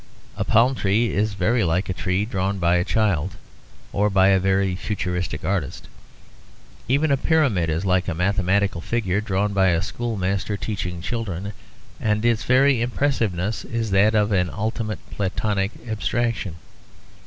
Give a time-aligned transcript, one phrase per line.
[0.35, 3.35] A palm tree is very like a tree drawn by a child
[3.93, 5.87] or by a very futurist artist.
[6.87, 11.53] Even a pyramid is like a mathematical figure drawn by a schoolmaster teaching children;
[11.99, 16.55] and its very impressiveness is that of an ultimate Platonic abstraction.